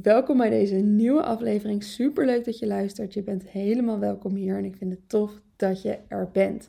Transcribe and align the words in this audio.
welkom 0.00 0.36
bij 0.36 0.50
deze 0.50 0.74
nieuwe 0.74 1.22
aflevering. 1.22 1.82
Super 1.82 2.26
leuk 2.26 2.44
dat 2.44 2.58
je 2.58 2.66
luistert. 2.66 3.14
Je 3.14 3.22
bent 3.22 3.48
helemaal 3.48 3.98
welkom 3.98 4.34
hier 4.34 4.56
en 4.56 4.64
ik 4.64 4.76
vind 4.76 4.90
het 4.90 5.08
tof 5.08 5.40
dat 5.56 5.82
je 5.82 5.98
er 6.08 6.30
bent. 6.32 6.68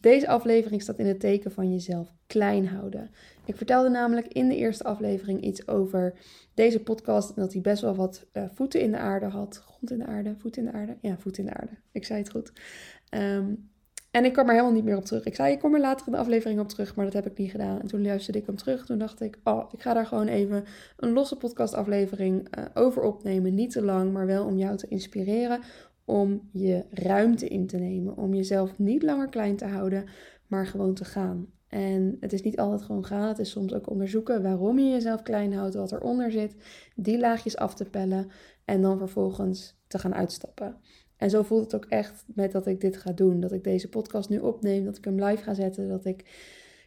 Deze 0.00 0.28
aflevering 0.28 0.82
staat 0.82 0.98
in 0.98 1.06
het 1.06 1.20
teken 1.20 1.52
van 1.52 1.72
jezelf 1.72 2.12
klein 2.26 2.66
houden. 2.66 3.10
Ik 3.44 3.56
vertelde 3.56 3.88
namelijk 3.88 4.26
in 4.26 4.48
de 4.48 4.56
eerste 4.56 4.84
aflevering 4.84 5.40
iets 5.40 5.68
over 5.68 6.14
deze 6.54 6.80
podcast 6.80 7.28
en 7.28 7.42
dat 7.42 7.52
hij 7.52 7.62
best 7.62 7.82
wel 7.82 7.94
wat 7.94 8.26
uh, 8.32 8.44
voeten 8.52 8.80
in 8.80 8.90
de 8.90 8.98
aarde 8.98 9.26
had. 9.26 9.56
Grond 9.56 9.90
in 9.90 9.98
de 9.98 10.06
aarde, 10.06 10.34
voet 10.38 10.56
in 10.56 10.64
de 10.64 10.72
aarde. 10.72 10.96
Ja, 11.00 11.18
voet 11.18 11.38
in 11.38 11.44
de 11.44 11.54
aarde. 11.54 11.72
Ik 11.92 12.04
zei 12.04 12.18
het 12.18 12.30
goed. 12.30 12.52
Um, 13.10 13.70
en 14.14 14.24
ik 14.24 14.32
kwam 14.32 14.46
er 14.46 14.52
helemaal 14.52 14.72
niet 14.74 14.84
meer 14.84 14.96
op 14.96 15.04
terug. 15.04 15.24
Ik 15.24 15.34
zei, 15.34 15.52
ik 15.52 15.58
kom 15.58 15.74
er 15.74 15.80
later 15.80 16.06
in 16.06 16.12
de 16.12 16.18
aflevering 16.18 16.60
op 16.60 16.68
terug, 16.68 16.94
maar 16.94 17.04
dat 17.04 17.14
heb 17.14 17.26
ik 17.26 17.38
niet 17.38 17.50
gedaan. 17.50 17.80
En 17.80 17.86
toen 17.86 18.02
luisterde 18.02 18.38
ik 18.38 18.46
hem 18.46 18.56
terug. 18.56 18.86
Toen 18.86 18.98
dacht 18.98 19.20
ik, 19.20 19.38
oh, 19.44 19.72
ik 19.72 19.82
ga 19.82 19.94
daar 19.94 20.06
gewoon 20.06 20.26
even 20.26 20.64
een 20.96 21.12
losse 21.12 21.36
podcastaflevering 21.36 22.58
uh, 22.58 22.64
over 22.74 23.02
opnemen. 23.02 23.54
Niet 23.54 23.70
te 23.70 23.82
lang, 23.82 24.12
maar 24.12 24.26
wel 24.26 24.44
om 24.44 24.58
jou 24.58 24.76
te 24.76 24.88
inspireren. 24.88 25.60
Om 26.04 26.48
je 26.52 26.84
ruimte 26.90 27.48
in 27.48 27.66
te 27.66 27.76
nemen. 27.76 28.16
Om 28.16 28.34
jezelf 28.34 28.78
niet 28.78 29.02
langer 29.02 29.28
klein 29.28 29.56
te 29.56 29.66
houden, 29.66 30.04
maar 30.46 30.66
gewoon 30.66 30.94
te 30.94 31.04
gaan. 31.04 31.46
En 31.68 32.16
het 32.20 32.32
is 32.32 32.42
niet 32.42 32.58
altijd 32.58 32.82
gewoon 32.82 33.04
gaan. 33.04 33.28
Het 33.28 33.38
is 33.38 33.50
soms 33.50 33.74
ook 33.74 33.90
onderzoeken 33.90 34.42
waarom 34.42 34.78
je 34.78 34.90
jezelf 34.90 35.22
klein 35.22 35.54
houdt, 35.54 35.74
wat 35.74 35.92
eronder 35.92 36.30
zit. 36.30 36.54
Die 36.96 37.18
laagjes 37.18 37.56
af 37.56 37.74
te 37.74 37.84
pellen 37.84 38.30
en 38.64 38.82
dan 38.82 38.98
vervolgens 38.98 39.76
te 39.86 39.98
gaan 39.98 40.14
uitstappen. 40.14 40.76
En 41.24 41.30
zo 41.30 41.42
voelt 41.42 41.62
het 41.62 41.74
ook 41.74 41.90
echt 41.90 42.24
met 42.26 42.52
dat 42.52 42.66
ik 42.66 42.80
dit 42.80 42.96
ga 42.96 43.12
doen. 43.12 43.40
Dat 43.40 43.52
ik 43.52 43.64
deze 43.64 43.88
podcast 43.88 44.28
nu 44.28 44.38
opneem, 44.38 44.84
dat 44.84 44.96
ik 44.96 45.04
hem 45.04 45.24
live 45.24 45.42
ga 45.42 45.54
zetten, 45.54 45.88
dat 45.88 46.04
ik 46.04 46.24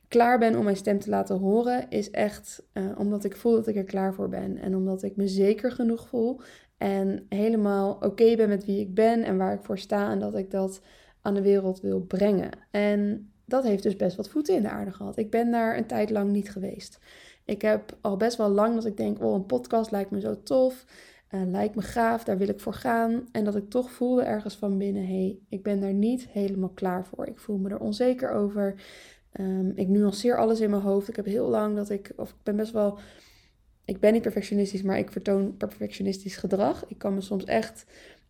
klaar 0.07 0.39
ben 0.39 0.55
om 0.55 0.63
mijn 0.63 0.75
stem 0.75 0.99
te 0.99 1.09
laten 1.09 1.37
horen, 1.37 1.89
is 1.89 2.11
echt 2.11 2.63
uh, 2.73 2.91
omdat 2.97 3.23
ik 3.23 3.35
voel 3.35 3.55
dat 3.55 3.67
ik 3.67 3.75
er 3.75 3.83
klaar 3.83 4.13
voor 4.13 4.29
ben. 4.29 4.57
En 4.57 4.75
omdat 4.75 5.03
ik 5.03 5.15
me 5.15 5.27
zeker 5.27 5.71
genoeg 5.71 6.07
voel 6.07 6.41
en 6.77 7.25
helemaal 7.29 7.97
oké 7.99 8.35
ben 8.35 8.49
met 8.49 8.65
wie 8.65 8.79
ik 8.79 8.93
ben 8.93 9.23
en 9.23 9.37
waar 9.37 9.53
ik 9.53 9.63
voor 9.63 9.77
sta. 9.77 10.11
En 10.11 10.19
dat 10.19 10.35
ik 10.35 10.51
dat 10.51 10.81
aan 11.21 11.33
de 11.33 11.41
wereld 11.41 11.81
wil 11.81 12.01
brengen. 12.01 12.51
En 12.71 13.31
dat 13.45 13.63
heeft 13.63 13.83
dus 13.83 13.95
best 13.95 14.15
wat 14.15 14.29
voeten 14.29 14.55
in 14.55 14.61
de 14.61 14.69
aarde 14.69 14.91
gehad. 14.91 15.17
Ik 15.17 15.29
ben 15.29 15.51
daar 15.51 15.77
een 15.77 15.87
tijd 15.87 16.09
lang 16.09 16.31
niet 16.31 16.51
geweest. 16.51 16.99
Ik 17.45 17.61
heb 17.61 17.97
al 18.01 18.17
best 18.17 18.37
wel 18.37 18.49
lang 18.49 18.73
dat 18.73 18.85
ik 18.85 18.97
denk, 18.97 19.23
oh, 19.23 19.33
een 19.33 19.45
podcast 19.45 19.91
lijkt 19.91 20.11
me 20.11 20.19
zo 20.19 20.43
tof. 20.43 20.85
Uh, 21.31 21.41
lijkt 21.45 21.75
me 21.75 21.81
gaaf, 21.81 22.23
daar 22.23 22.37
wil 22.37 22.47
ik 22.47 22.59
voor 22.59 22.73
gaan. 22.73 23.27
En 23.31 23.43
dat 23.43 23.55
ik 23.55 23.69
toch 23.69 23.91
voelde 23.91 24.23
ergens 24.23 24.55
van 24.55 24.77
binnen, 24.77 25.01
hé, 25.01 25.07
hey, 25.07 25.39
ik 25.49 25.63
ben 25.63 25.79
daar 25.79 25.93
niet 25.93 26.27
helemaal 26.27 26.69
klaar 26.69 27.05
voor. 27.05 27.27
Ik 27.27 27.39
voel 27.39 27.57
me 27.57 27.69
er 27.69 27.79
onzeker 27.79 28.31
over. 28.31 28.75
Um, 29.39 29.71
ik 29.75 29.87
nuanceer 29.87 30.37
alles 30.37 30.59
in 30.59 30.69
mijn 30.69 30.81
hoofd. 30.81 31.07
Ik 31.07 31.15
heb 31.15 31.25
heel 31.25 31.47
lang 31.47 31.75
dat 31.75 31.89
ik, 31.89 32.11
of 32.15 32.29
ik 32.29 32.43
ben 32.43 32.55
best 32.55 32.71
wel, 32.71 32.97
ik 33.85 33.99
ben 33.99 34.13
niet 34.13 34.21
perfectionistisch, 34.21 34.81
maar 34.81 34.97
ik 34.97 35.11
vertoon 35.11 35.57
perfectionistisch 35.57 36.35
gedrag. 36.35 36.85
Ik 36.87 36.97
kan 36.97 37.13
me 37.13 37.21
soms 37.21 37.43
echt 37.43 37.85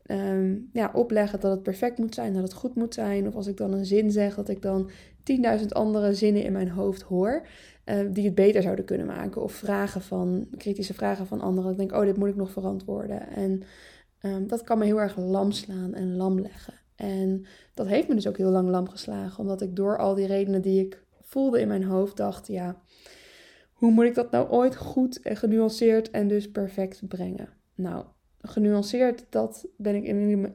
um, 0.07 0.69
ja, 0.73 0.91
opleggen 0.93 1.39
dat 1.39 1.51
het 1.51 1.63
perfect 1.63 1.97
moet 1.97 2.13
zijn, 2.13 2.33
dat 2.33 2.43
het 2.43 2.53
goed 2.53 2.75
moet 2.75 2.93
zijn. 2.93 3.27
Of 3.27 3.35
als 3.35 3.47
ik 3.47 3.57
dan 3.57 3.73
een 3.73 3.85
zin 3.85 4.11
zeg, 4.11 4.35
dat 4.35 4.49
ik 4.49 4.61
dan 4.61 4.89
10.000 5.59 5.65
andere 5.67 6.13
zinnen 6.13 6.43
in 6.43 6.51
mijn 6.51 6.69
hoofd 6.69 7.01
hoor. 7.01 7.47
Uh, 7.89 7.99
die 8.11 8.25
het 8.25 8.35
beter 8.35 8.61
zouden 8.61 8.85
kunnen 8.85 9.07
maken. 9.07 9.41
Of 9.41 9.51
vragen 9.51 10.01
van, 10.01 10.47
kritische 10.57 10.93
vragen 10.93 11.27
van 11.27 11.41
anderen. 11.41 11.71
Ik 11.71 11.77
denk, 11.77 11.91
oh, 11.91 12.01
dit 12.01 12.17
moet 12.17 12.29
ik 12.29 12.35
nog 12.35 12.51
verantwoorden. 12.51 13.27
En 13.27 13.63
um, 14.21 14.47
dat 14.47 14.63
kan 14.63 14.77
me 14.77 14.85
heel 14.85 15.01
erg 15.01 15.17
lam 15.17 15.51
slaan 15.51 15.93
en 15.93 16.15
lam 16.15 16.39
leggen. 16.39 16.73
En 16.95 17.45
dat 17.73 17.87
heeft 17.87 18.07
me 18.07 18.15
dus 18.15 18.27
ook 18.27 18.37
heel 18.37 18.49
lang 18.49 18.69
lam 18.69 18.89
geslagen. 18.89 19.39
Omdat 19.39 19.61
ik 19.61 19.75
door 19.75 19.97
al 19.97 20.15
die 20.15 20.25
redenen 20.25 20.61
die 20.61 20.85
ik 20.85 21.03
voelde 21.21 21.59
in 21.59 21.67
mijn 21.67 21.83
hoofd 21.83 22.17
dacht, 22.17 22.47
ja, 22.47 22.81
hoe 23.73 23.91
moet 23.91 24.05
ik 24.05 24.15
dat 24.15 24.31
nou 24.31 24.49
ooit 24.49 24.75
goed 24.75 25.21
en 25.21 25.37
genuanceerd 25.37 26.11
en 26.11 26.27
dus 26.27 26.51
perfect 26.51 27.07
brengen? 27.07 27.49
Nou, 27.75 28.05
genuanceerd, 28.41 29.25
dat 29.29 29.67
ben 29.77 29.95
ik 29.95 30.03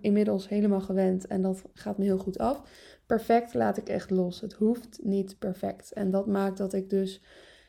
inmiddels 0.00 0.48
helemaal 0.48 0.80
gewend 0.80 1.26
en 1.26 1.42
dat 1.42 1.62
gaat 1.72 1.98
me 1.98 2.04
heel 2.04 2.18
goed 2.18 2.38
af. 2.38 2.62
Perfect 3.12 3.54
laat 3.54 3.76
ik 3.76 3.88
echt 3.88 4.10
los. 4.10 4.40
Het 4.40 4.52
hoeft 4.52 4.98
niet 5.02 5.38
perfect. 5.38 5.92
En 5.92 6.10
dat 6.10 6.26
maakt 6.26 6.58
dat 6.58 6.72
ik 6.72 6.90
dus 6.90 7.20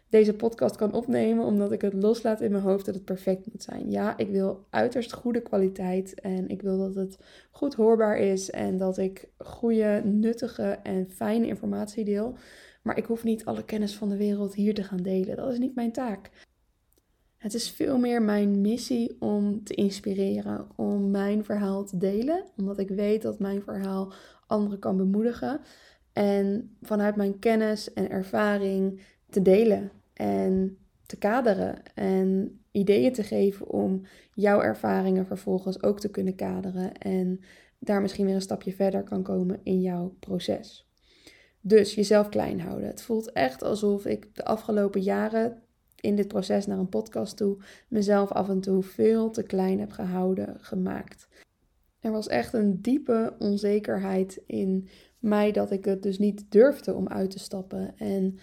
deze 0.09 0.33
podcast 0.33 0.75
kan 0.75 0.93
opnemen, 0.93 1.45
omdat 1.45 1.71
ik 1.71 1.81
het 1.81 1.93
loslaat 1.93 2.41
in 2.41 2.51
mijn 2.51 2.63
hoofd 2.63 2.85
dat 2.85 2.95
het 2.95 3.05
perfect 3.05 3.51
moet 3.51 3.63
zijn. 3.63 3.91
Ja, 3.91 4.17
ik 4.17 4.29
wil 4.29 4.65
uiterst 4.69 5.13
goede 5.13 5.41
kwaliteit 5.41 6.19
en 6.19 6.47
ik 6.47 6.61
wil 6.61 6.77
dat 6.77 6.95
het 6.95 7.17
goed 7.51 7.73
hoorbaar 7.73 8.17
is 8.17 8.49
en 8.49 8.77
dat 8.77 8.97
ik 8.97 9.29
goede, 9.37 10.01
nuttige 10.03 10.79
en 10.83 11.09
fijne 11.09 11.47
informatie 11.47 12.05
deel. 12.05 12.35
Maar 12.81 12.97
ik 12.97 13.05
hoef 13.05 13.23
niet 13.23 13.45
alle 13.45 13.65
kennis 13.65 13.95
van 13.95 14.09
de 14.09 14.17
wereld 14.17 14.55
hier 14.55 14.73
te 14.73 14.83
gaan 14.83 15.03
delen. 15.03 15.35
Dat 15.35 15.51
is 15.51 15.59
niet 15.59 15.75
mijn 15.75 15.91
taak. 15.91 16.29
Het 17.37 17.53
is 17.53 17.69
veel 17.69 17.97
meer 17.97 18.21
mijn 18.21 18.61
missie 18.61 19.15
om 19.19 19.63
te 19.63 19.73
inspireren, 19.73 20.67
om 20.75 21.11
mijn 21.11 21.43
verhaal 21.43 21.85
te 21.85 21.97
delen, 21.97 22.43
omdat 22.57 22.79
ik 22.79 22.89
weet 22.89 23.21
dat 23.21 23.39
mijn 23.39 23.61
verhaal 23.61 24.13
anderen 24.47 24.79
kan 24.79 24.97
bemoedigen 24.97 25.61
en 26.13 26.75
vanuit 26.81 27.15
mijn 27.15 27.39
kennis 27.39 27.93
en 27.93 28.09
ervaring 28.09 29.01
te 29.29 29.41
delen 29.41 29.91
en 30.13 30.77
te 31.05 31.17
kaderen 31.17 31.93
en 31.95 32.59
ideeën 32.71 33.13
te 33.13 33.23
geven 33.23 33.69
om 33.69 34.01
jouw 34.33 34.61
ervaringen 34.61 35.25
vervolgens 35.25 35.83
ook 35.83 35.99
te 35.99 36.09
kunnen 36.09 36.35
kaderen 36.35 36.97
en 36.97 37.39
daar 37.79 38.01
misschien 38.01 38.25
weer 38.25 38.35
een 38.35 38.41
stapje 38.41 38.73
verder 38.73 39.03
kan 39.03 39.23
komen 39.23 39.59
in 39.63 39.81
jouw 39.81 40.15
proces. 40.19 40.87
Dus 41.61 41.95
jezelf 41.95 42.29
klein 42.29 42.59
houden. 42.59 42.87
Het 42.87 43.01
voelt 43.01 43.31
echt 43.31 43.63
alsof 43.63 44.05
ik 44.05 44.35
de 44.35 44.45
afgelopen 44.45 45.01
jaren 45.01 45.61
in 45.99 46.15
dit 46.15 46.27
proces 46.27 46.65
naar 46.65 46.77
een 46.77 46.89
podcast 46.89 47.37
toe 47.37 47.57
mezelf 47.87 48.31
af 48.31 48.49
en 48.49 48.59
toe 48.59 48.83
veel 48.83 49.29
te 49.29 49.43
klein 49.43 49.79
heb 49.79 49.91
gehouden, 49.91 50.57
gemaakt. 50.59 51.27
Er 52.03 52.11
was 52.11 52.27
echt 52.27 52.53
een 52.53 52.81
diepe 52.81 53.33
onzekerheid 53.39 54.41
in 54.45 54.87
mij 55.19 55.51
dat 55.51 55.71
ik 55.71 55.85
het 55.85 56.03
dus 56.03 56.19
niet 56.19 56.45
durfde 56.49 56.93
om 56.93 57.07
uit 57.07 57.31
te 57.31 57.39
stappen. 57.39 57.93
En 57.97 58.39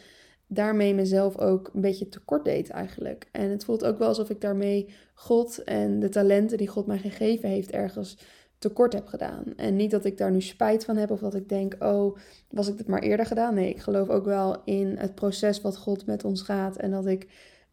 daarmee 0.47 0.95
mezelf 0.95 1.39
ook 1.39 1.71
een 1.75 1.81
beetje 1.81 2.09
tekort 2.09 2.45
deed 2.45 2.71
eigenlijk. 2.71 3.29
En 3.33 3.51
het 3.51 3.65
voelt 3.65 3.85
ook 3.85 3.99
wel 3.99 4.09
alsof 4.09 4.31
ik 4.31 4.41
daarmee 4.41 4.89
God 5.15 5.65
en 5.65 5.99
de 5.99 6.09
talenten 6.09 6.59
die 6.59 6.69
God 6.69 6.87
mij 6.87 6.99
gegeven 6.99 7.49
heeft 7.49 7.71
ergens 7.71 8.19
tekort 8.59 8.93
heb 8.93 9.07
gedaan. 9.07 9.45
En 9.57 9.77
niet 9.77 9.91
dat 9.91 10.05
ik 10.05 10.19
daar 10.19 10.31
nu 10.31 10.41
spijt 10.41 10.85
van 10.85 10.97
heb 10.97 11.11
of 11.11 11.21
dat 11.21 11.35
ik 11.35 11.49
denk, 11.49 11.77
oh, 11.79 12.17
was 12.51 12.69
ik 12.69 12.77
dit 12.77 12.87
maar 12.87 13.03
eerder 13.03 13.27
gedaan? 13.27 13.55
Nee, 13.55 13.71
ik 13.71 13.81
geloof 13.81 14.09
ook 14.09 14.25
wel 14.25 14.63
in 14.65 14.97
het 14.97 15.15
proces 15.15 15.61
wat 15.61 15.77
God 15.77 16.07
met 16.07 16.25
ons 16.25 16.43
gaat 16.43 16.77
en 16.77 16.91
dat 16.91 17.07
ik 17.07 17.27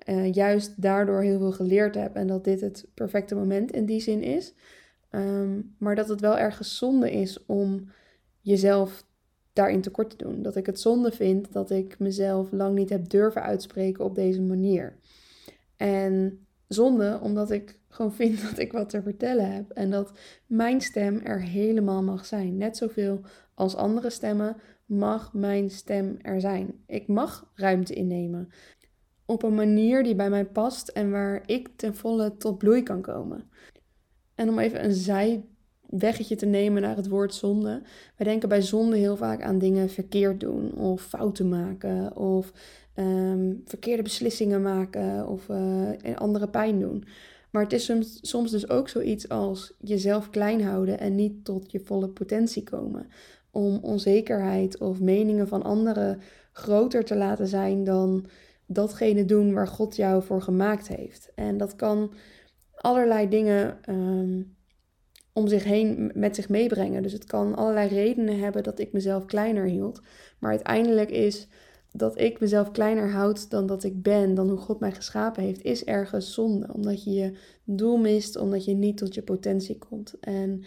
uh, 0.09 0.33
juist 0.33 0.81
daardoor 0.81 1.21
heel 1.21 1.37
veel 1.37 1.51
geleerd 1.51 1.95
heb 1.95 2.15
en 2.15 2.27
dat 2.27 2.43
dit 2.43 2.61
het 2.61 2.85
perfecte 2.93 3.35
moment 3.35 3.71
in 3.71 3.85
die 3.85 4.01
zin 4.01 4.23
is. 4.23 4.53
Ehm, 5.09 5.61
maar 5.77 5.95
dat 5.95 6.09
het 6.09 6.21
wel 6.21 6.37
ergens 6.37 6.77
zonde 6.77 7.11
is 7.11 7.45
om 7.45 7.89
jezelf 8.41 9.05
daarin 9.53 9.81
tekort 9.81 10.09
te 10.09 10.17
doen. 10.17 10.41
Dat 10.41 10.55
ik 10.55 10.65
het 10.65 10.79
zonde 10.79 11.11
vind 11.11 11.53
dat 11.53 11.71
ik 11.71 11.99
mezelf 11.99 12.51
lang 12.51 12.75
niet 12.75 12.89
heb 12.89 13.09
durven 13.09 13.41
uitspreken 13.41 14.05
op 14.05 14.15
deze 14.15 14.41
manier. 14.41 14.97
En 15.77 16.45
zonde 16.67 17.19
omdat 17.21 17.51
ik 17.51 17.79
gewoon 17.87 18.13
vind 18.21 18.41
dat 18.41 18.59
ik 18.59 18.71
wat 18.71 18.89
te 18.89 19.01
vertellen 19.01 19.53
heb 19.53 19.71
en 19.71 19.89
dat 19.89 20.11
mijn 20.45 20.81
stem 20.81 21.19
er 21.23 21.41
helemaal 21.41 22.03
mag 22.03 22.25
zijn. 22.25 22.57
Net 22.57 22.77
zoveel 22.77 23.21
als 23.53 23.75
andere 23.75 24.09
stemmen 24.09 24.55
mag 24.85 25.33
mijn 25.33 25.69
stem 25.69 26.17
er 26.21 26.41
zijn. 26.41 26.83
Ik 26.85 27.07
mag 27.07 27.51
ruimte 27.55 27.93
innemen 27.93 28.49
op 29.27 29.43
een 29.43 29.55
manier 29.55 30.03
die 30.03 30.15
bij 30.15 30.29
mij 30.29 30.45
past 30.45 30.87
en 30.87 31.11
waar 31.11 31.43
ik 31.45 31.69
ten 31.75 31.95
volle 31.95 32.37
tot 32.37 32.57
bloei 32.57 32.83
kan 32.83 33.01
komen. 33.01 33.49
En 34.37 34.49
om 34.49 34.59
even 34.59 34.83
een 34.83 34.93
zijweggetje 34.93 36.35
te 36.35 36.45
nemen 36.45 36.81
naar 36.81 36.95
het 36.95 37.07
woord 37.07 37.33
zonde. 37.33 37.81
Wij 38.15 38.27
denken 38.27 38.49
bij 38.49 38.61
zonde 38.61 38.97
heel 38.97 39.15
vaak 39.15 39.41
aan 39.41 39.59
dingen 39.59 39.89
verkeerd 39.89 40.39
doen 40.39 40.73
of 40.73 41.01
fouten 41.01 41.49
maken 41.49 42.15
of 42.15 42.51
ehm, 42.93 43.53
verkeerde 43.65 44.03
beslissingen 44.03 44.61
maken 44.61 45.27
of 45.27 45.47
uh, 45.49 46.15
andere 46.15 46.47
pijn 46.47 46.79
doen. 46.79 47.03
Maar 47.51 47.63
het 47.63 47.73
is 47.73 47.85
soms, 47.85 48.19
soms 48.21 48.51
dus 48.51 48.69
ook 48.69 48.89
zoiets 48.89 49.29
als 49.29 49.73
jezelf 49.79 50.29
klein 50.29 50.63
houden 50.63 50.99
en 50.99 51.15
niet 51.15 51.45
tot 51.45 51.71
je 51.71 51.79
volle 51.79 52.07
potentie 52.07 52.63
komen. 52.63 53.07
Om 53.51 53.79
onzekerheid 53.81 54.77
of 54.77 54.99
meningen 54.99 55.47
van 55.47 55.63
anderen 55.63 56.19
groter 56.51 57.05
te 57.05 57.15
laten 57.15 57.47
zijn 57.47 57.83
dan 57.83 58.25
datgene 58.65 59.25
doen 59.25 59.53
waar 59.53 59.67
God 59.67 59.95
jou 59.95 60.23
voor 60.23 60.41
gemaakt 60.41 60.87
heeft. 60.87 61.31
En 61.35 61.57
dat 61.57 61.75
kan 61.75 62.11
allerlei 62.77 63.29
dingen 63.29 63.77
ehm, 63.81 64.41
om 65.33 65.47
zich 65.47 65.63
heen 65.63 66.11
met 66.13 66.35
zich 66.35 66.49
meebrengen. 66.49 67.03
Dus 67.03 67.13
het 67.13 67.25
kan 67.25 67.55
allerlei 67.55 67.87
redenen 67.87 68.39
hebben 68.39 68.63
dat 68.63 68.79
ik 68.79 68.91
mezelf 68.91 69.25
kleiner 69.25 69.65
hield. 69.65 70.01
Maar 70.39 70.51
uiteindelijk 70.51 71.09
is 71.09 71.47
dat 71.91 72.19
ik 72.19 72.39
mezelf 72.39 72.71
kleiner 72.71 73.11
houd 73.11 73.49
dan 73.49 73.65
dat 73.65 73.83
ik 73.83 74.01
ben, 74.01 74.33
dan 74.33 74.49
hoe 74.49 74.57
God 74.57 74.79
mij 74.79 74.91
geschapen 74.91 75.43
heeft, 75.43 75.63
is 75.63 75.83
ergens 75.83 76.33
zonde. 76.33 76.73
Omdat 76.73 77.03
je 77.03 77.11
je 77.11 77.37
doel 77.63 77.97
mist, 77.97 78.37
omdat 78.37 78.65
je 78.65 78.73
niet 78.73 78.97
tot 78.97 79.13
je 79.13 79.21
potentie 79.21 79.77
komt. 79.77 80.19
En 80.19 80.63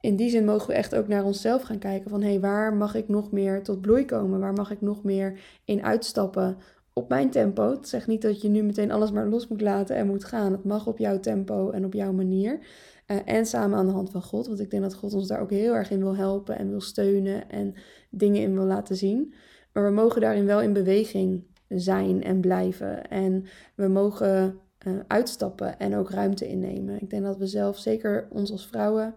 in 0.00 0.16
die 0.16 0.30
zin 0.30 0.44
mogen 0.44 0.68
we 0.68 0.74
echt 0.74 0.94
ook 0.94 1.08
naar 1.08 1.24
onszelf 1.24 1.62
gaan 1.62 1.78
kijken 1.78 2.10
van 2.10 2.22
hé, 2.22 2.28
hey, 2.28 2.40
waar 2.40 2.74
mag 2.74 2.94
ik 2.94 3.08
nog 3.08 3.32
meer 3.32 3.62
tot 3.62 3.80
bloei 3.80 4.04
komen? 4.04 4.40
Waar 4.40 4.52
mag 4.52 4.70
ik 4.70 4.80
nog 4.80 5.04
meer 5.04 5.40
in 5.64 5.82
uitstappen 5.82 6.56
op 6.92 7.08
mijn 7.08 7.30
tempo. 7.30 7.70
Het 7.70 7.88
zegt 7.88 8.06
niet 8.06 8.22
dat 8.22 8.40
je 8.42 8.48
nu 8.48 8.62
meteen 8.62 8.90
alles 8.90 9.10
maar 9.10 9.28
los 9.28 9.48
moet 9.48 9.60
laten 9.60 9.96
en 9.96 10.06
moet 10.06 10.24
gaan. 10.24 10.52
Het 10.52 10.64
mag 10.64 10.86
op 10.86 10.98
jouw 10.98 11.20
tempo 11.20 11.70
en 11.70 11.84
op 11.84 11.92
jouw 11.92 12.12
manier. 12.12 12.58
Uh, 13.06 13.16
en 13.24 13.46
samen 13.46 13.78
aan 13.78 13.86
de 13.86 13.92
hand 13.92 14.10
van 14.10 14.22
God. 14.22 14.46
Want 14.46 14.60
ik 14.60 14.70
denk 14.70 14.82
dat 14.82 14.94
God 14.94 15.14
ons 15.14 15.28
daar 15.28 15.40
ook 15.40 15.50
heel 15.50 15.74
erg 15.74 15.90
in 15.90 16.00
wil 16.00 16.16
helpen 16.16 16.58
en 16.58 16.70
wil 16.70 16.80
steunen 16.80 17.50
en 17.50 17.74
dingen 18.10 18.42
in 18.42 18.54
wil 18.54 18.64
laten 18.64 18.96
zien. 18.96 19.34
Maar 19.72 19.84
we 19.84 19.90
mogen 19.90 20.20
daarin 20.20 20.46
wel 20.46 20.60
in 20.60 20.72
beweging 20.72 21.44
zijn 21.68 22.22
en 22.22 22.40
blijven. 22.40 23.08
En 23.08 23.44
we 23.74 23.88
mogen 23.88 24.60
uh, 24.86 24.98
uitstappen 25.06 25.78
en 25.78 25.96
ook 25.96 26.10
ruimte 26.10 26.48
innemen. 26.48 27.00
Ik 27.00 27.10
denk 27.10 27.22
dat 27.22 27.36
we 27.36 27.46
zelf, 27.46 27.78
zeker 27.78 28.26
ons 28.30 28.52
als 28.52 28.66
vrouwen, 28.66 29.14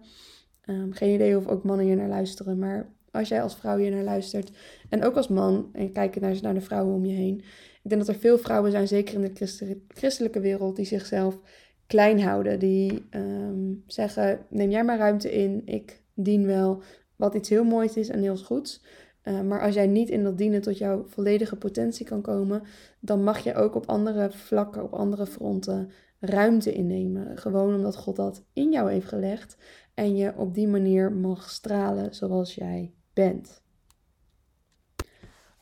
um, 0.64 0.92
geen 0.92 1.14
idee 1.14 1.36
of 1.36 1.46
ook 1.46 1.64
mannen 1.64 1.86
hier 1.86 1.96
naar 1.96 2.08
luisteren, 2.08 2.58
maar 2.58 2.94
als 3.16 3.28
jij 3.28 3.42
als 3.42 3.56
vrouw 3.56 3.76
hier 3.76 3.90
naar 3.90 4.02
luistert 4.02 4.50
en 4.88 5.04
ook 5.04 5.16
als 5.16 5.28
man 5.28 5.68
en 5.72 5.92
kijken 5.92 6.20
naar, 6.20 6.38
naar 6.42 6.54
de 6.54 6.60
vrouwen 6.60 6.94
om 6.94 7.04
je 7.04 7.14
heen. 7.14 7.42
Ik 7.82 7.92
denk 7.92 8.06
dat 8.06 8.14
er 8.14 8.20
veel 8.20 8.38
vrouwen 8.38 8.70
zijn, 8.70 8.88
zeker 8.88 9.14
in 9.14 9.32
de 9.34 9.80
christelijke 9.88 10.40
wereld, 10.40 10.76
die 10.76 10.84
zichzelf 10.84 11.38
klein 11.86 12.20
houden. 12.20 12.58
Die 12.58 13.06
um, 13.10 13.82
zeggen: 13.86 14.38
neem 14.48 14.70
jij 14.70 14.84
maar 14.84 14.98
ruimte 14.98 15.32
in, 15.32 15.62
ik 15.64 16.02
dien 16.14 16.46
wel. 16.46 16.82
Wat 17.16 17.34
iets 17.34 17.48
heel 17.48 17.64
moois 17.64 17.96
is 17.96 18.08
en 18.08 18.20
heel 18.20 18.36
goeds. 18.36 18.84
Uh, 19.24 19.40
maar 19.40 19.60
als 19.60 19.74
jij 19.74 19.86
niet 19.86 20.08
in 20.08 20.22
dat 20.22 20.38
dienen 20.38 20.62
tot 20.62 20.78
jouw 20.78 21.04
volledige 21.06 21.56
potentie 21.56 22.06
kan 22.06 22.22
komen, 22.22 22.62
dan 23.00 23.24
mag 23.24 23.38
je 23.38 23.54
ook 23.54 23.74
op 23.74 23.86
andere 23.86 24.30
vlakken, 24.30 24.82
op 24.82 24.92
andere 24.92 25.26
fronten 25.26 25.90
ruimte 26.20 26.72
innemen. 26.72 27.38
Gewoon 27.38 27.74
omdat 27.74 27.96
God 27.96 28.16
dat 28.16 28.44
in 28.52 28.72
jou 28.72 28.90
heeft 28.90 29.08
gelegd 29.08 29.56
en 29.94 30.16
je 30.16 30.36
op 30.36 30.54
die 30.54 30.68
manier 30.68 31.12
mag 31.12 31.50
stralen 31.50 32.14
zoals 32.14 32.54
jij 32.54 32.94
bent. 33.16 33.62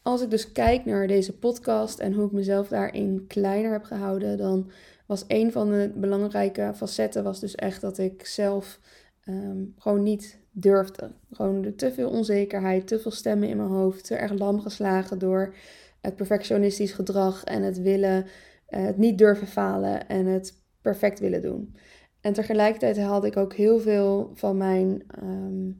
Als 0.02 0.22
ik 0.22 0.30
dus 0.30 0.52
kijk 0.52 0.84
naar 0.84 1.06
deze 1.06 1.38
podcast 1.38 1.98
en 1.98 2.12
hoe 2.12 2.26
ik 2.26 2.32
mezelf 2.32 2.68
daarin 2.68 3.24
kleiner 3.28 3.72
heb 3.72 3.82
gehouden, 3.82 4.38
dan 4.38 4.70
was 5.06 5.24
een 5.26 5.52
van 5.52 5.70
de 5.70 5.92
belangrijke 5.94 6.72
facetten 6.74 7.24
was 7.24 7.40
dus 7.40 7.54
echt 7.54 7.80
dat 7.80 7.98
ik 7.98 8.26
zelf 8.26 8.80
ehm, 9.24 9.64
gewoon 9.78 10.02
niet 10.02 10.38
durfde. 10.50 11.10
Gewoon 11.32 11.74
te 11.76 11.92
veel 11.92 12.10
onzekerheid, 12.10 12.86
te 12.86 12.98
veel 12.98 13.10
stemmen 13.10 13.48
in 13.48 13.56
mijn 13.56 13.68
hoofd, 13.68 14.04
te 14.04 14.14
erg 14.14 14.32
lam 14.32 14.60
geslagen 14.60 15.18
door 15.18 15.54
het 16.00 16.16
perfectionistisch 16.16 16.92
gedrag 16.92 17.44
en 17.44 17.62
het 17.62 17.80
willen, 17.80 18.24
uh, 18.24 18.84
het 18.84 18.96
niet 18.96 19.18
durven 19.18 19.46
falen 19.46 20.08
en 20.08 20.26
het 20.26 20.62
perfect 20.80 21.20
willen 21.20 21.42
doen. 21.42 21.76
En 22.20 22.32
tegelijkertijd 22.32 22.98
haalde 22.98 23.26
ik 23.26 23.36
ook 23.36 23.54
heel 23.54 23.80
veel 23.80 24.30
van 24.34 24.56
mijn 24.56 25.02
ehm, 25.08 25.70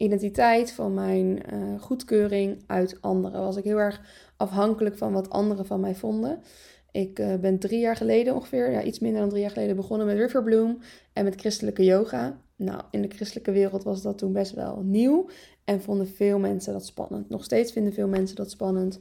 identiteit, 0.00 0.72
van 0.72 0.94
mijn 0.94 1.42
uh, 1.52 1.80
goedkeuring 1.80 2.62
uit 2.66 2.98
anderen. 3.00 3.40
Was 3.40 3.56
ik 3.56 3.64
heel 3.64 3.78
erg 3.78 4.00
afhankelijk 4.36 4.96
van 4.96 5.12
wat 5.12 5.30
anderen 5.30 5.66
van 5.66 5.80
mij 5.80 5.94
vonden. 5.94 6.42
Ik 6.90 7.18
uh, 7.18 7.34
ben 7.34 7.58
drie 7.58 7.80
jaar 7.80 7.96
geleden 7.96 8.34
ongeveer, 8.34 8.70
ja, 8.70 8.82
iets 8.82 8.98
minder 8.98 9.20
dan 9.20 9.28
drie 9.28 9.42
jaar 9.42 9.50
geleden, 9.50 9.76
begonnen 9.76 10.06
met 10.06 10.16
Riverbloom 10.16 10.78
en 11.12 11.24
met 11.24 11.40
christelijke 11.40 11.84
yoga. 11.84 12.40
Nou, 12.56 12.82
in 12.90 13.02
de 13.02 13.08
christelijke 13.08 13.52
wereld 13.52 13.82
was 13.82 14.02
dat 14.02 14.18
toen 14.18 14.32
best 14.32 14.54
wel 14.54 14.82
nieuw 14.84 15.28
en 15.64 15.82
vonden 15.82 16.08
veel 16.08 16.38
mensen 16.38 16.72
dat 16.72 16.86
spannend. 16.86 17.28
Nog 17.28 17.44
steeds 17.44 17.72
vinden 17.72 17.92
veel 17.92 18.08
mensen 18.08 18.36
dat 18.36 18.50
spannend. 18.50 19.00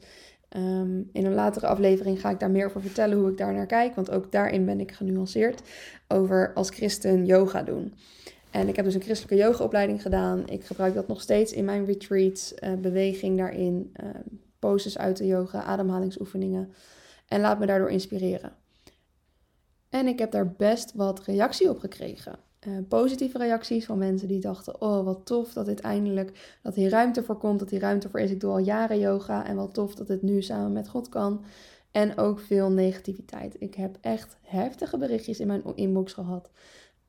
Um, 0.58 1.10
in 1.14 1.26
een 1.26 1.34
latere 1.34 1.68
aflevering 1.68 2.22
ga 2.22 2.30
ik 2.30 2.40
daar 2.40 2.52
meer 2.52 2.66
over 2.66 2.82
vertellen 2.82 3.18
hoe 3.18 3.30
ik 3.30 3.38
daar 3.38 3.54
naar 3.54 3.66
kijk, 3.66 3.96
want 3.96 4.12
ook 4.12 4.32
daarin 4.32 4.66
ben 4.66 4.80
ik 4.80 4.92
genuanceerd 4.92 5.62
over 6.08 6.52
als 6.54 6.70
christen 6.70 7.26
yoga 7.26 7.64
doen. 7.64 7.94
En 8.52 8.68
ik 8.68 8.76
heb 8.76 8.86
dus 8.86 8.94
een 8.94 9.02
christelijke 9.02 9.44
yogaopleiding 9.44 10.02
gedaan. 10.02 10.48
Ik 10.48 10.66
gebruik 10.66 10.94
dat 10.94 11.08
nog 11.08 11.22
steeds 11.22 11.52
in 11.52 11.66
mijn 11.66 11.86
retreats, 11.86 12.54
uh, 12.54 12.74
beweging 12.74 13.38
daarin, 13.38 13.94
uh, 14.04 14.10
poses 14.60 14.98
uit 14.98 15.18
de 15.18 15.26
yoga, 15.26 15.64
ademhalingsoefeningen. 15.64 16.74
En 17.28 17.42
laat 17.42 17.60
me 17.60 17.66
daardoor 17.66 17.90
inspireren. 17.90 18.54
En 19.90 20.08
ik 20.08 20.20
heb 20.20 20.32
daar 20.32 20.52
best 20.52 20.94
wat 20.94 21.24
reactie 21.26 21.70
op 21.70 21.80
gekregen. 21.80 22.40
Uh, 22.68 22.78
positieve 22.88 23.38
reacties 23.38 23.86
van 23.86 23.98
mensen 23.98 24.28
die 24.28 24.40
dachten: 24.40 24.82
Oh, 24.82 25.06
wat 25.06 25.26
tof 25.26 25.54
dat 25.54 25.66
dit 25.66 25.80
eindelijk, 25.80 26.58
dat 26.64 26.76
hier 26.76 26.90
ruimte 26.90 27.24
voor 27.24 27.38
komt, 27.38 27.60
dat 27.60 27.70
hier 27.70 27.80
ruimte 27.80 28.10
voor 28.10 28.20
is. 28.20 28.32
Ik 28.32 28.40
doe 28.40 28.52
al 28.52 28.58
jaren 28.58 29.00
yoga 29.00 29.46
en 29.46 29.56
wat 29.56 29.74
tof 29.74 29.96
dat 29.96 30.08
het 30.08 30.22
nu 30.22 30.42
samen 30.42 30.72
met 30.72 30.88
God 30.88 31.10
kan. 31.10 31.44
En 31.92 32.18
ook 32.18 32.40
veel 32.40 32.72
negativiteit. 32.72 33.56
Ik 33.60 33.76
heb 33.76 33.98
echt 34.02 34.38
heftige 34.42 34.98
berichtjes 34.98 35.40
in 35.40 35.48
mijn 35.48 35.76
inbox 35.76 36.14
gehad. 36.14 36.50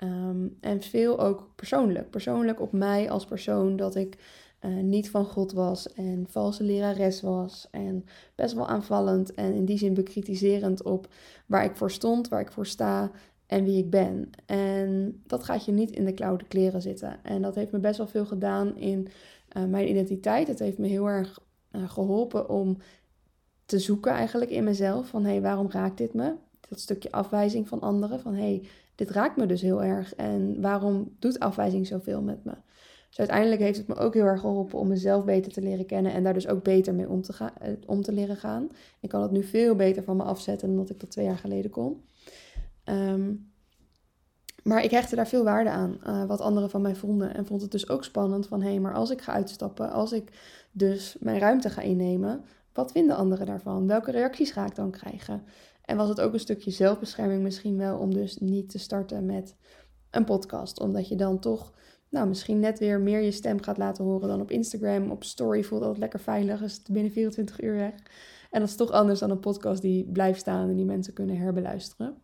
Ehm, 0.01 0.47
en 0.61 0.83
veel 0.83 1.21
ook 1.21 1.51
persoonlijk. 1.57 2.11
Persoonlijk 2.11 2.61
op 2.61 2.73
mij 2.73 3.11
als 3.11 3.25
persoon 3.25 3.77
dat 3.77 3.95
ik 3.95 4.19
uh, 4.61 4.83
niet 4.83 5.11
van 5.11 5.25
God 5.25 5.53
was 5.53 5.93
en 5.93 6.27
valse 6.29 6.65
lerares 6.65 7.21
was. 7.21 7.69
En 7.71 8.05
best 8.35 8.55
wel 8.55 8.69
aanvallend 8.69 9.35
en 9.35 9.55
in 9.55 9.65
die 9.65 9.79
zin 9.79 9.95
bekritiserend 9.95 10.83
op 10.83 11.09
waar 11.47 11.65
ik 11.65 11.77
voor 11.77 11.91
stond, 11.91 12.29
waar 12.29 12.41
ik 12.41 12.53
voor 12.53 12.67
sta 12.67 13.11
en 13.47 13.65
wie 13.65 13.79
ik 13.79 13.91
ben. 13.91 14.31
En 14.47 15.23
dat 15.27 15.45
gaat 15.45 15.65
je 15.65 15.73
niet 15.73 15.91
in 15.91 16.05
de 16.05 16.15
koude 16.15 16.45
kleren 16.45 16.83
zitten. 16.83 17.25
En 17.25 17.43
dat 17.43 17.55
heeft 17.55 17.73
me 17.73 17.79
best 17.79 17.99
wel 17.99 18.07
veel 18.07 18.27
gedaan 18.27 18.77
in 18.77 19.09
uh, 19.57 19.65
mijn 19.65 19.89
identiteit. 19.89 20.49
Het 20.49 20.59
heeft 20.59 20.79
me 20.79 20.87
heel 20.87 21.07
erg 21.07 21.39
uh, 21.73 21.91
geholpen 21.91 22.49
om 22.49 22.77
te 23.65 23.79
zoeken 23.79 24.13
eigenlijk 24.13 24.51
in 24.51 24.65
mezelf. 24.65 25.09
Van 25.09 25.25
hé, 25.25 25.31
hey, 25.31 25.41
waarom 25.41 25.71
raakt 25.71 25.99
dit 25.99 26.15
me? 26.15 26.35
Dat 26.71 26.81
stukje 26.81 27.13
afwijzing 27.13 27.69
van 27.69 27.81
anderen. 27.81 28.21
Van 28.21 28.35
hé, 28.35 28.41
hey, 28.41 28.69
dit 28.95 29.11
raakt 29.11 29.37
me 29.37 29.47
dus 29.47 29.61
heel 29.61 29.83
erg. 29.83 30.15
En 30.15 30.61
waarom 30.61 31.17
doet 31.19 31.39
afwijzing 31.39 31.87
zoveel 31.87 32.23
met 32.23 32.45
me? 32.45 32.53
Dus 33.09 33.19
uiteindelijk 33.19 33.61
heeft 33.61 33.79
het 33.79 33.87
me 33.87 33.95
ook 33.95 34.15
heel 34.15 34.25
erg 34.25 34.41
geholpen 34.41 34.79
om 34.79 34.89
mezelf 34.89 35.25
beter 35.25 35.53
te 35.53 35.63
leren 35.63 35.87
kennen 35.87 36.13
en 36.13 36.23
daar 36.23 36.35
dus 36.35 36.49
ook 36.49 36.63
beter 36.63 36.95
mee 36.95 37.09
om 37.09 37.23
te, 37.23 37.33
gaan, 37.33 37.51
eh, 37.61 37.73
om 37.87 38.03
te 38.03 38.13
leren 38.13 38.37
gaan. 38.37 38.69
Ik 39.01 39.09
kan 39.09 39.23
het 39.23 39.31
nu 39.31 39.43
veel 39.43 39.75
beter 39.75 40.03
van 40.03 40.17
me 40.17 40.23
afzetten 40.23 40.69
dan 40.69 40.77
dat 40.77 40.91
ik 40.91 41.01
dat 41.01 41.11
twee 41.11 41.25
jaar 41.25 41.39
geleden 41.39 41.71
kon. 41.71 42.05
Ehm, 42.85 43.33
maar 44.63 44.85
ik 44.85 44.91
hechtte 44.91 45.17
daar 45.17 45.29
veel 45.29 45.45
waarde 45.45 45.71
aan, 45.71 45.99
uh, 46.07 46.25
wat 46.25 46.41
anderen 46.41 46.71
van 46.71 46.83
mij 46.83 46.95
vonden. 46.95 47.35
En 47.35 47.47
vond 47.47 47.63
het 47.63 47.71
dus 47.71 47.89
ook 47.89 48.05
spannend 48.05 48.47
van, 48.47 48.63
hé, 48.63 48.69
hey, 48.69 48.81
maar 48.81 48.95
als 48.95 49.11
ik 49.11 49.21
ga 49.21 49.33
uitstappen, 49.33 49.91
als 49.91 50.13
ik 50.13 50.33
dus 50.73 51.17
mijn 51.21 51.39
ruimte 51.39 51.71
ga 51.71 51.83
innemen, 51.83 52.45
wat 52.73 52.93
vinden 52.93 53.17
anderen 53.17 53.47
daarvan? 53.47 53.87
Welke 53.87 54.11
reacties 54.11 54.51
ga 54.51 54.67
ik 54.67 54.75
dan 54.75 54.91
krijgen? 54.91 55.43
En 55.91 55.97
was 55.97 56.09
het 56.09 56.21
ook 56.21 56.33
een 56.33 56.41
stukje 56.41 56.71
zelfbescherming 56.71 57.43
misschien 57.43 57.77
wel 57.77 57.99
om 57.99 58.15
dus 58.15 58.39
niet 58.39 58.71
te 58.71 58.79
starten 58.79 59.27
met 59.27 59.57
een 60.11 60.25
podcast. 60.25 60.81
Omdat 60.81 61.09
je 61.09 61.17
dan 61.17 61.39
toch 61.39 61.73
nou, 62.11 62.29
misschien 62.29 62.61
net 62.61 62.79
weer 62.79 63.01
meer 63.01 63.21
je 63.21 63.31
stem 63.31 63.63
gaat 63.63 63.79
laten 63.79 64.05
horen 64.05 64.29
dan 64.29 64.41
op 64.41 64.51
Instagram. 64.51 65.11
Op 65.11 65.25
story 65.25 65.63
voelt 65.63 65.83
dat 65.83 65.99
lekker 65.99 66.21
veilig, 66.21 66.63
is 66.63 66.73
het 66.73 66.89
binnen 66.91 67.13
24 67.13 67.63
uur 67.63 67.75
weg. 67.75 67.93
En 68.51 68.61
dat 68.61 68.69
is 68.69 68.77
toch 68.77 68.91
anders 68.91 69.19
dan 69.19 69.31
een 69.31 69.41
podcast 69.41 69.83
die 69.83 70.11
blijft 70.13 70.41
staan 70.41 70.69
en 70.69 70.77
die 70.77 70.85
mensen 70.85 71.13
kunnen 71.13 71.37
herbeluisteren. 71.37 72.17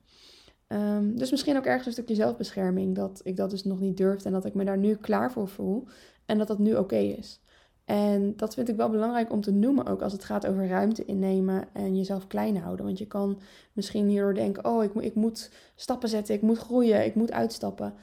Um, 0.68 1.18
dus 1.18 1.30
misschien 1.30 1.56
ook 1.56 1.66
ergens 1.66 1.86
een 1.86 1.92
stukje 1.92 2.14
zelfbescherming. 2.14 2.94
Dat 2.94 3.20
ik 3.22 3.36
dat 3.36 3.50
dus 3.50 3.64
nog 3.64 3.80
niet 3.80 3.96
durfde 3.96 4.24
en 4.24 4.32
dat 4.32 4.44
ik 4.44 4.54
me 4.54 4.64
daar 4.64 4.78
nu 4.78 4.94
klaar 4.94 5.32
voor 5.32 5.48
voel. 5.48 5.86
En 6.26 6.38
dat 6.38 6.46
dat 6.46 6.58
nu 6.58 6.76
oké 6.76 6.96
is. 6.96 7.40
En 7.86 8.36
dat 8.36 8.54
vind 8.54 8.68
ik 8.68 8.76
wel 8.76 8.90
belangrijk 8.90 9.32
om 9.32 9.40
te 9.40 9.52
noemen 9.52 9.86
ook 9.86 10.02
als 10.02 10.12
het 10.12 10.24
gaat 10.24 10.46
over 10.46 10.68
ruimte 10.68 11.04
innemen 11.04 11.68
en 11.72 11.96
jezelf 11.96 12.26
klein 12.26 12.56
houden. 12.56 12.84
Want 12.84 12.98
je 12.98 13.06
kan 13.06 13.38
misschien 13.72 14.08
hierdoor 14.08 14.34
denken, 14.34 14.64
oh 14.64 14.84
ik, 14.84 14.94
ik 14.94 15.14
moet 15.14 15.50
stappen 15.74 16.08
zetten, 16.08 16.34
ik 16.34 16.42
moet 16.42 16.58
groeien, 16.58 17.04
ik 17.04 17.14
moet 17.14 17.32
uitstappen. 17.32 17.94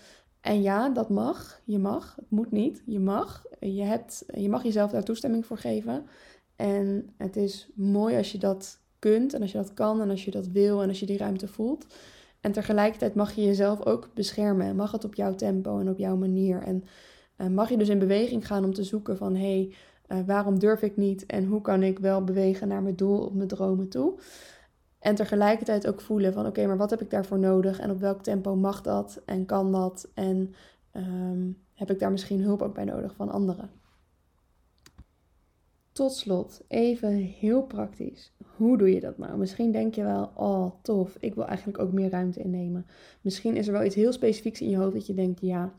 En 0.42 0.62
ja, 0.62 0.90
dat 0.90 1.10
mag. 1.10 1.62
Je 1.63 1.80
mag. 1.80 2.16
Het 2.16 2.30
moet 2.30 2.52
niet. 2.52 2.82
Je 2.86 3.00
mag. 3.00 3.44
Je, 3.60 3.82
hebt, 3.82 4.25
je 4.34 4.50
mag 4.50 4.63
jezelf 4.63 4.92
daar 4.92 5.04
toestemming 5.04 5.46
voor 5.46 5.58
geven. 5.58 6.06
En 6.56 7.10
het 7.18 7.36
is 7.36 7.70
mooi 7.75 8.18
als 8.18 8.32
je 8.32 8.38
dat 8.38 8.80
kunt 9.00 9.34
en 9.34 9.42
als 9.42 9.52
je 9.52 9.58
dat 9.58 9.74
kan 9.74 10.02
en 10.02 10.10
als 10.10 10.25
je 10.25 10.32
dat 10.32 10.48
wil 10.48 10.82
en 10.82 10.90
als 10.90 11.00
je 11.00 11.06
die 11.06 11.18
ruimte 11.18 11.48
voelt. 11.48 11.86
En 12.42 12.52
tegelijkertijd 12.52 13.16
mag 13.16 13.34
je 13.34 13.44
jezelf 13.44 13.86
ook 13.86 14.10
beschermen. 14.13 14.75
Mag 14.75 14.92
het 14.92 15.04
op 15.04 15.16
jouw 15.16 15.36
tempo 15.36 15.80
en 15.80 15.90
op 15.90 15.98
jouw 15.98 16.16
manier. 16.16 16.62
En 16.62 16.84
mag 17.52 17.70
je 17.70 17.78
dus 17.78 17.90
in 17.90 18.00
beweging 18.00 18.48
gaan 18.48 18.63
om 18.63 18.74
te 18.74 18.84
zoeken 18.84 19.18
van 19.18 19.36
hé, 19.36 19.42
hey, 19.42 19.74
uh, 20.08 20.25
waarom 20.25 20.60
durf 20.60 20.82
ik 20.82 20.98
niet 20.98 21.25
en 21.25 21.46
hoe 21.46 21.62
kan 21.62 21.84
ik 21.84 22.00
wel 22.00 22.24
bewegen 22.24 22.68
naar 22.68 22.84
mijn 22.84 22.96
doel 22.96 23.20
of 23.20 23.34
mijn 23.34 23.48
dromen 23.48 23.90
toe. 23.90 24.20
En 25.00 25.16
tegelijkertijd 25.16 25.88
ook 25.88 26.02
voelen 26.02 26.34
van 26.34 26.46
oké, 26.46 26.66
maar 26.68 26.78
wat 26.78 26.90
heb 26.90 27.02
ik 27.02 27.10
daarvoor 27.10 27.40
nodig 27.40 27.80
en 27.80 27.92
op 27.92 28.00
welk 28.00 28.24
tempo 28.24 28.56
mag 28.56 28.82
dat 28.82 29.22
en 29.25 29.46
kan 29.46 29.72
dat 29.72 30.12
en 30.13 30.54
um, 30.94 31.58
heb 31.74 31.92
ik 31.92 32.00
daar 32.00 32.12
misschien 32.12 32.42
hulp 32.42 32.62
ook 32.62 32.74
bij 32.74 32.84
nodig 32.84 33.16
van 33.16 33.32
anderen. 33.32 33.70
Tot 35.92 36.13
slot, 36.13 36.63
even 36.68 37.16
heel 37.16 37.63
praktisch. 37.63 38.34
Hoe 38.56 38.78
doe 38.78 38.94
je 38.94 39.00
dat 39.00 39.18
nou? 39.18 39.38
Misschien 39.38 39.72
denk 39.72 39.96
je 39.96 40.04
wel, 40.04 40.32
oh 40.36 40.72
tof, 40.82 41.18
ik 41.20 41.36
wil 41.36 41.46
eigenlijk 41.46 41.80
ook 41.80 41.92
meer 41.92 42.10
ruimte 42.10 42.40
innemen. 42.40 42.86
Misschien 43.22 43.56
is 43.56 43.68
er 43.68 43.74
wel 43.74 43.84
iets 43.84 43.96
heel 43.96 44.13
specifieks 44.13 44.62
in 44.62 44.70
je 44.70 44.78
hoofd 44.78 44.94
dat 44.94 45.08
je 45.08 45.13
denkt, 45.13 45.42
ja, 45.42 45.74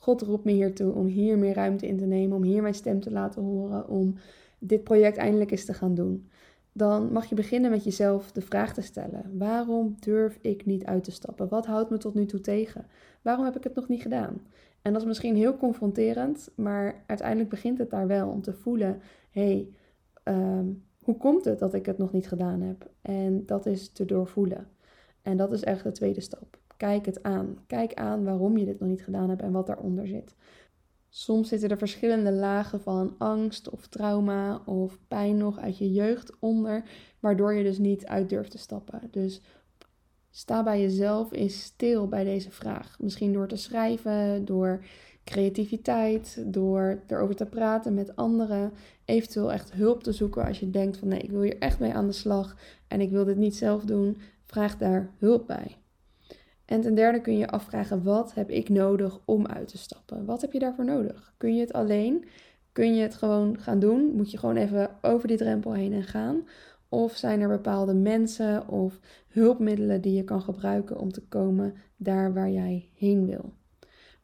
God 0.00 0.22
roept 0.22 0.44
me 0.44 0.52
hiertoe 0.52 0.92
om 0.92 1.06
hier 1.06 1.38
meer 1.38 1.54
ruimte 1.54 1.86
in 1.86 1.98
te 1.98 2.06
nemen, 2.06 2.36
om 2.36 2.42
hier 2.42 2.62
mijn 2.62 2.74
stem 2.74 3.00
te 3.00 3.10
laten 3.10 3.42
horen, 3.42 3.88
om 3.88 4.14
dit 4.58 4.84
project 4.84 5.16
eindelijk 5.16 5.50
eens 5.50 5.64
te 5.64 5.74
gaan 5.74 5.94
doen 5.94 6.28
dan 6.72 7.12
mag 7.12 7.26
je 7.26 7.34
beginnen 7.34 7.70
met 7.70 7.84
jezelf 7.84 8.32
de 8.32 8.40
vraag 8.40 8.74
te 8.74 8.80
stellen: 8.80 9.38
waarom 9.38 9.96
durf 10.00 10.38
ik 10.40 10.66
niet 10.66 10.84
uit 10.84 11.04
te 11.04 11.10
stappen? 11.10 11.48
Wat 11.48 11.66
houdt 11.66 11.90
me 11.90 11.98
tot 11.98 12.14
nu 12.14 12.26
toe 12.26 12.40
tegen? 12.40 12.86
Waarom 13.22 13.44
heb 13.44 13.56
ik 13.56 13.64
het 13.64 13.74
nog 13.74 13.88
niet 13.88 14.02
gedaan? 14.02 14.40
En 14.82 14.92
dat 14.92 15.02
is 15.02 15.08
misschien 15.08 15.36
heel 15.36 15.56
confronterend, 15.56 16.50
maar 16.54 17.02
uiteindelijk 17.06 17.48
begint 17.48 17.78
het 17.78 17.90
daar 17.90 18.06
wel 18.06 18.28
om 18.28 18.42
te 18.42 18.52
voelen: 18.52 19.00
hé, 19.30 19.42
hey, 19.42 19.68
ehm, 20.22 20.66
hoe 21.02 21.16
komt 21.16 21.44
het 21.44 21.58
dat 21.58 21.74
ik 21.74 21.86
het 21.86 21.98
nog 21.98 22.12
niet 22.12 22.28
gedaan 22.28 22.60
heb? 22.60 22.90
En 23.02 23.46
dat 23.46 23.66
is 23.66 23.92
te 23.92 24.04
doorvoelen. 24.04 24.68
En 25.22 25.36
dat 25.36 25.52
is 25.52 25.62
echt 25.62 25.82
de 25.82 25.92
tweede 25.92 26.20
stap. 26.20 26.59
Kijk 26.80 27.06
het 27.06 27.22
aan. 27.22 27.58
Kijk 27.66 27.94
aan 27.94 28.24
waarom 28.24 28.56
je 28.56 28.64
dit 28.64 28.80
nog 28.80 28.88
niet 28.88 29.02
gedaan 29.02 29.28
hebt 29.28 29.42
en 29.42 29.52
wat 29.52 29.66
daaronder 29.66 30.06
zit. 30.06 30.34
Soms 31.08 31.48
zitten 31.48 31.68
er 31.68 31.78
verschillende 31.78 32.32
lagen 32.32 32.80
van 32.80 33.14
angst 33.18 33.70
of 33.70 33.86
trauma 33.86 34.62
of 34.64 34.98
pijn 35.08 35.36
nog 35.36 35.58
uit 35.58 35.78
je 35.78 35.92
jeugd 35.92 36.38
onder, 36.38 36.82
waardoor 37.18 37.54
je 37.54 37.62
dus 37.62 37.78
niet 37.78 38.06
uit 38.06 38.28
durft 38.28 38.50
te 38.50 38.58
stappen. 38.58 39.00
Dus 39.10 39.40
sta 40.30 40.62
bij 40.62 40.80
jezelf, 40.80 41.32
is 41.32 41.62
stil 41.62 42.08
bij 42.08 42.24
deze 42.24 42.50
vraag. 42.50 42.96
Misschien 43.00 43.32
door 43.32 43.48
te 43.48 43.56
schrijven, 43.56 44.44
door 44.44 44.84
creativiteit, 45.24 46.42
door 46.46 47.02
erover 47.06 47.36
te 47.36 47.46
praten 47.46 47.94
met 47.94 48.16
anderen, 48.16 48.72
eventueel 49.04 49.52
echt 49.52 49.72
hulp 49.72 50.02
te 50.02 50.12
zoeken 50.12 50.46
als 50.46 50.60
je 50.60 50.70
denkt 50.70 50.96
van 50.96 51.08
nee, 51.08 51.20
ik 51.20 51.30
wil 51.30 51.42
hier 51.42 51.58
echt 51.58 51.78
mee 51.78 51.94
aan 51.94 52.06
de 52.06 52.12
slag 52.12 52.56
en 52.88 53.00
ik 53.00 53.10
wil 53.10 53.24
dit 53.24 53.36
niet 53.36 53.56
zelf 53.56 53.84
doen, 53.84 54.16
vraag 54.44 54.76
daar 54.76 55.10
hulp 55.18 55.46
bij. 55.46 55.79
En 56.70 56.80
ten 56.80 56.94
derde 56.94 57.20
kun 57.20 57.38
je 57.38 57.48
afvragen, 57.48 58.02
wat 58.02 58.34
heb 58.34 58.50
ik 58.50 58.68
nodig 58.68 59.20
om 59.24 59.46
uit 59.46 59.68
te 59.68 59.78
stappen? 59.78 60.24
Wat 60.24 60.40
heb 60.40 60.52
je 60.52 60.58
daarvoor 60.58 60.84
nodig? 60.84 61.34
Kun 61.36 61.54
je 61.54 61.60
het 61.60 61.72
alleen? 61.72 62.24
Kun 62.72 62.94
je 62.94 63.02
het 63.02 63.14
gewoon 63.14 63.58
gaan 63.58 63.78
doen? 63.78 64.12
Moet 64.14 64.30
je 64.30 64.38
gewoon 64.38 64.56
even 64.56 64.90
over 65.02 65.28
die 65.28 65.36
drempel 65.36 65.72
heen 65.72 65.92
en 65.92 66.02
gaan? 66.02 66.46
Of 66.88 67.16
zijn 67.16 67.40
er 67.40 67.48
bepaalde 67.48 67.94
mensen 67.94 68.68
of 68.68 69.00
hulpmiddelen 69.28 70.00
die 70.00 70.14
je 70.14 70.24
kan 70.24 70.42
gebruiken 70.42 70.98
om 70.98 71.12
te 71.12 71.22
komen 71.28 71.74
daar 71.96 72.34
waar 72.34 72.50
jij 72.50 72.88
heen 72.94 73.26
wil? 73.26 73.52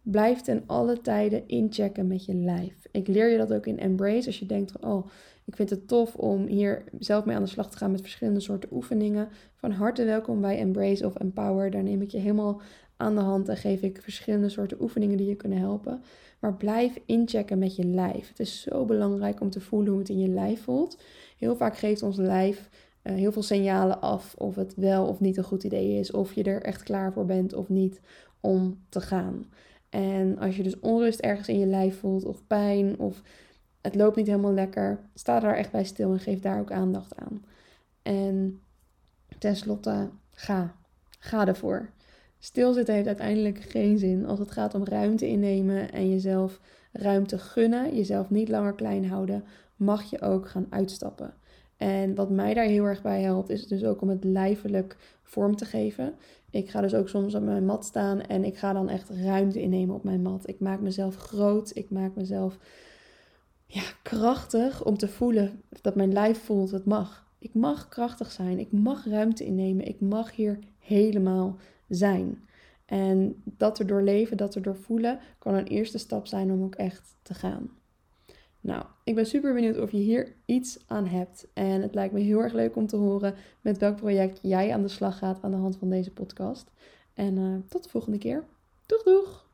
Blijf 0.03 0.41
ten 0.41 0.63
alle 0.67 1.01
tijden 1.01 1.49
inchecken 1.49 2.07
met 2.07 2.25
je 2.25 2.35
lijf. 2.35 2.87
Ik 2.91 3.07
leer 3.07 3.31
je 3.31 3.39
dat 3.39 3.53
ook 3.53 3.67
in 3.67 3.79
Embrace. 3.79 4.27
Als 4.27 4.39
je 4.39 4.47
denkt 4.47 4.81
oh, 4.81 5.07
ik 5.47 5.57
vind 5.57 5.71
het 5.71 5.89
tof 5.89 6.15
om 6.15 6.47
hier 6.47 6.85
zelf 6.99 7.25
mee 7.25 7.37
aan 7.37 7.43
de 7.43 7.49
slag 7.49 7.71
te 7.71 7.77
gaan 7.77 7.91
met 7.91 8.01
verschillende 8.01 8.41
soorten 8.41 8.69
oefeningen. 8.73 9.29
Van 9.55 9.71
harte 9.71 10.05
welkom 10.05 10.41
bij 10.41 10.59
Embrace 10.59 11.07
of 11.07 11.17
Empower. 11.17 11.71
Daar 11.71 11.83
neem 11.83 12.03
ik 12.03 12.11
je 12.11 12.19
helemaal 12.19 12.61
aan 12.97 13.15
de 13.15 13.21
hand 13.21 13.49
en 13.49 13.57
geef 13.57 13.83
ik 13.83 14.03
verschillende 14.03 14.49
soorten 14.49 14.83
oefeningen 14.83 15.17
die 15.17 15.29
je 15.29 15.35
kunnen 15.35 15.59
helpen. 15.59 16.03
Maar 16.39 16.55
blijf 16.55 16.99
inchecken 17.07 17.59
met 17.59 17.77
je 17.77 17.85
lijf. 17.85 18.29
Het 18.29 18.41
is 18.41 18.63
zo 18.63 18.85
belangrijk 18.85 19.41
om 19.41 19.51
te 19.51 19.61
voelen 19.61 19.91
hoe 19.91 19.99
het 19.99 20.09
in 20.09 20.19
je 20.19 20.29
lijf 20.29 20.63
voelt. 20.63 20.99
Heel 21.39 21.57
vaak 21.57 21.77
geeft 21.77 22.03
ons 22.03 22.17
lijf 22.17 22.69
uh, 23.03 23.15
heel 23.15 23.33
veel 23.33 23.43
signalen 23.43 24.01
af 24.01 24.35
of 24.39 24.55
het 24.55 24.75
wel 24.77 25.07
of 25.07 25.21
niet 25.21 25.37
een 25.37 25.45
goed 25.45 25.65
idee 25.65 25.99
is. 25.99 26.11
Of 26.11 26.33
je 26.33 26.43
er 26.43 26.63
echt 26.63 26.83
klaar 26.83 27.13
voor 27.13 27.27
bent 27.27 27.53
of 27.53 27.69
niet 27.69 28.01
om 28.41 28.79
te 28.89 29.01
gaan. 29.01 29.47
En 29.89 30.39
als 30.39 30.57
je 30.57 30.63
dus 30.63 30.81
onrust 30.81 31.21
ergens 31.21 31.49
in 31.49 31.59
je 31.59 31.67
lijf 31.67 31.99
voelt 31.99 32.25
of 32.25 32.47
pijn 32.47 32.99
of 32.99 33.23
het 33.87 33.95
loopt 33.95 34.17
niet 34.17 34.27
helemaal 34.27 34.53
lekker, 34.53 35.01
sta 35.15 35.41
daar 35.41 35.55
echt 35.55 35.71
bij 35.71 35.85
stil 35.85 36.13
en 36.13 36.21
geef 36.21 36.41
daar 36.41 36.61
ook 36.61 36.71
aandacht 36.71 37.17
aan. 37.17 37.45
En 38.03 38.61
tenslotte, 39.39 40.11
ga. 40.33 40.75
Ga 41.19 41.47
ervoor. 41.47 41.91
Stilzitten 42.39 42.95
heeft 42.95 43.07
uiteindelijk 43.07 43.59
geen 43.59 43.99
zin 43.99 44.27
als 44.27 44.39
het 44.39 44.51
gaat 44.51 44.75
om 44.75 44.85
ruimte 44.85 45.29
innemen 45.29 45.93
en 45.93 46.11
jezelf 46.11 46.61
ruimte 46.93 47.39
gunnen, 47.39 47.97
jezelf 47.97 48.31
niet 48.31 48.49
langer 48.49 48.75
klein 48.75 49.09
houden, 49.09 49.45
mag 49.77 50.11
je 50.11 50.21
ook 50.21 50.49
gaan 50.49 50.67
uitstappen. 50.71 51.35
En 51.77 52.15
wat 52.15 52.31
mij 52.31 52.55
daar 52.55 52.65
heel 52.65 52.85
erg 52.85 53.03
bij 53.03 53.23
helpt, 53.23 53.51
is 53.51 53.67
dus 53.67 53.85
ook 53.85 54.01
om 54.01 54.09
het 54.09 54.25
lijfelijk 54.25 54.97
vorm 55.23 55.57
te 55.57 55.65
geven. 55.65 56.15
Ik 56.51 56.71
ga 56.71 56.81
dus 56.81 56.95
ook 56.95 57.09
soms 57.09 57.35
op 57.35 57.43
mijn 57.43 57.67
mat 57.67 57.85
staan 57.85 58.21
en 58.21 58.45
ik 58.45 58.57
ga 58.57 58.73
dan 58.73 58.89
echt 58.89 59.11
ruimte 59.11 59.61
innemen 59.61 59.95
op 59.95 60.05
mijn 60.05 60.23
mat. 60.23 60.49
Ik 60.49 60.61
maak 60.61 60.81
mezelf 60.81 61.17
groot, 61.17 61.71
ik 61.75 61.91
maak 61.91 62.15
mezelf 62.15 62.59
ja, 63.67 63.83
krachtig 64.03 64.85
om 64.85 64.99
te 64.99 65.09
voelen 65.09 65.63
dat 65.81 65.95
mijn 65.95 66.13
lijf 66.13 66.39
voelt, 66.39 66.71
het 66.71 66.85
mag. 66.85 67.27
Ik 67.39 67.55
mag 67.55 67.89
krachtig 67.89 68.31
zijn, 68.31 68.59
ik 68.59 68.73
mag 68.73 69.07
ruimte 69.07 69.45
innemen, 69.45 69.87
ik 69.87 70.01
mag 70.01 70.35
hier 70.35 70.59
helemaal 70.79 71.57
zijn. 71.89 72.45
En 72.85 73.43
dat 73.45 73.79
er 73.79 73.87
door 73.87 74.03
leven, 74.03 74.37
dat 74.37 74.55
er 74.55 74.63
door 74.63 74.77
voelen, 74.77 75.19
kan 75.39 75.55
een 75.55 75.67
eerste 75.67 75.99
stap 75.99 76.27
zijn 76.27 76.51
om 76.51 76.63
ook 76.63 76.75
echt 76.75 77.17
te 77.23 77.35
gaan. 77.35 77.71
Nou, 78.61 78.85
ik 79.05 79.15
ben 79.15 79.27
super 79.27 79.55
benieuwd 79.55 79.79
of 79.79 79.91
je 79.91 79.99
hier 79.99 80.35
iets 80.45 80.79
aan 80.87 81.07
hebt. 81.07 81.47
En 81.53 81.83
het 81.83 81.95
lijkt 81.95 82.15
me 82.15 82.21
heel 82.21 82.41
erg 82.41 82.53
leuk 82.53 82.77
om 82.77 82.87
te 82.87 82.97
horen 82.97 83.35
met 83.61 83.79
welk 83.79 83.97
project 83.97 84.39
jij 84.43 84.73
aan 84.73 84.83
de 84.83 84.89
slag 84.89 85.19
gaat 85.19 85.43
aan 85.43 85.51
de 85.51 85.57
hand 85.57 85.77
van 85.77 85.91
deze 85.91 86.13
podcast. 86.13 86.71
En 87.15 87.37
uh, 87.37 87.57
tot 87.69 87.83
de 87.83 87.89
volgende 87.89 88.19
keer. 88.19 88.45
Doeg 88.87 89.03
doeg! 89.03 89.46